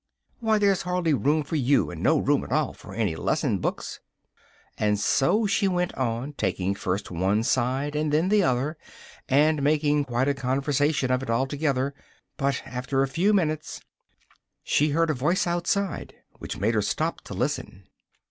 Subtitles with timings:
[0.39, 3.99] Why, there's hardly room for you, and no room at all for any lesson books!"
[4.79, 8.79] And so she went on, taking first one side, and then the other,
[9.29, 11.93] and making quite a conversation of it altogether,
[12.35, 13.79] but after a few minutes
[14.63, 17.83] she heard a voice outside, which made her stop to listen.